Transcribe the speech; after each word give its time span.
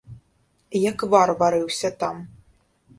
Як 0.89 0.97
вар 1.13 1.35
варыўся 1.45 1.95
там. 2.05 2.15